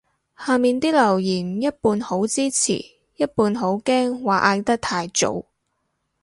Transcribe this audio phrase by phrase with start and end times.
[0.35, 2.73] 下面啲留言一半好支持
[3.17, 5.45] 一半好驚話嗌得太早